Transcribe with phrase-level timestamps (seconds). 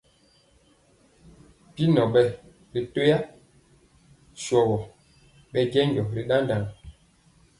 [1.73, 2.23] Binɔn ɓɛ
[2.71, 3.19] ri toyee
[4.43, 4.75] sɔgɔ
[5.51, 6.63] ɓɛ jɛnjɔ ri ɗaɗaŋ.